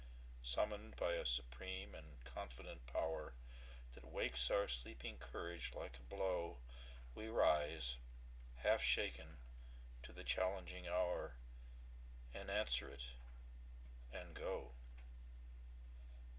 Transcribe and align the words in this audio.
Summoned 0.41 0.95
by 0.95 1.11
a 1.13 1.27
supreme 1.27 1.93
and 1.93 2.25
confident 2.25 2.87
powerThat 2.87 4.01
wakes 4.03 4.49
our 4.49 4.67
sleeping 4.67 5.17
courage 5.19 5.73
like 5.75 5.95
a 5.99 6.01
blow, 6.15 6.57
We 7.13 7.27
rise, 7.27 7.97
half 8.63 8.81
shaken, 8.81 9.37
to 10.01 10.11
the 10.11 10.23
challenging 10.23 10.87
hour, 10.87 11.35
And 12.33 12.49
answer 12.49 12.89
it—and 12.89 14.33
go. 14.33 14.71